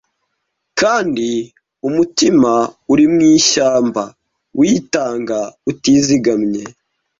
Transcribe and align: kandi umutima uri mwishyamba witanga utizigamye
kandi 0.79 1.29
umutima 1.87 2.51
uri 2.91 3.05
mwishyamba 3.13 4.03
witanga 4.59 5.39
utizigamye 5.71 6.63